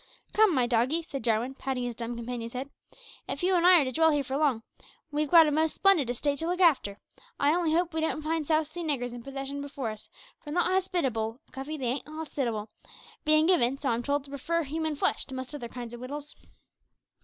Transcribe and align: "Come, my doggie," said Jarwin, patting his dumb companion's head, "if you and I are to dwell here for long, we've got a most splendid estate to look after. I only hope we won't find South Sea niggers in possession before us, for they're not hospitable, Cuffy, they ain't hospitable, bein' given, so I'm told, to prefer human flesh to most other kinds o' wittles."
"Come, 0.33 0.55
my 0.55 0.65
doggie," 0.65 1.03
said 1.03 1.23
Jarwin, 1.23 1.53
patting 1.53 1.83
his 1.83 1.93
dumb 1.93 2.15
companion's 2.15 2.53
head, 2.53 2.71
"if 3.29 3.43
you 3.43 3.53
and 3.53 3.67
I 3.67 3.79
are 3.79 3.83
to 3.83 3.91
dwell 3.91 4.09
here 4.09 4.23
for 4.23 4.35
long, 4.35 4.63
we've 5.11 5.29
got 5.29 5.45
a 5.45 5.51
most 5.51 5.75
splendid 5.75 6.09
estate 6.09 6.39
to 6.39 6.47
look 6.47 6.59
after. 6.59 6.97
I 7.39 7.53
only 7.53 7.71
hope 7.75 7.93
we 7.93 8.01
won't 8.01 8.23
find 8.23 8.47
South 8.47 8.65
Sea 8.65 8.81
niggers 8.81 9.13
in 9.13 9.21
possession 9.21 9.61
before 9.61 9.91
us, 9.91 10.09
for 10.39 10.45
they're 10.45 10.55
not 10.55 10.71
hospitable, 10.71 11.39
Cuffy, 11.51 11.77
they 11.77 11.85
ain't 11.85 12.07
hospitable, 12.07 12.71
bein' 13.25 13.45
given, 13.45 13.77
so 13.77 13.89
I'm 13.89 14.01
told, 14.01 14.23
to 14.23 14.31
prefer 14.31 14.63
human 14.63 14.95
flesh 14.95 15.25
to 15.27 15.35
most 15.35 15.53
other 15.53 15.67
kinds 15.69 15.93
o' 15.93 15.99
wittles." 15.99 16.35